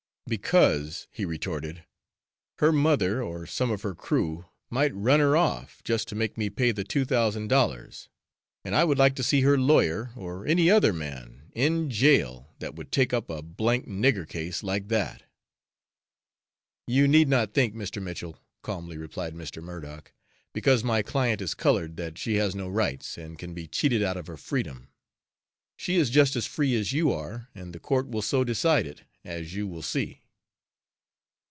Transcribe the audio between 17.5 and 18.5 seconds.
think, Mr. Mitchell,"